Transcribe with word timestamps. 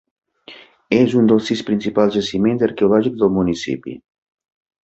És 0.99 1.13
un 1.19 1.29
dels 1.33 1.45
sis 1.51 1.61
principals 1.69 2.17
jaciments 2.17 2.67
arqueològics 2.71 3.23
del 3.23 3.33
municipi. 3.39 3.99